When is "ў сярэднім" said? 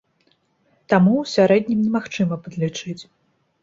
1.17-1.79